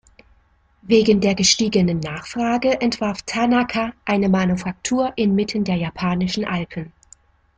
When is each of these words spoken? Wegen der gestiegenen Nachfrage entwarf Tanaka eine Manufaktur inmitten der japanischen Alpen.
Wegen 0.81 1.21
der 1.21 1.35
gestiegenen 1.35 1.99
Nachfrage 1.99 2.81
entwarf 2.81 3.21
Tanaka 3.21 3.93
eine 4.03 4.29
Manufaktur 4.29 5.13
inmitten 5.15 5.63
der 5.63 5.75
japanischen 5.75 6.43
Alpen. 6.43 6.91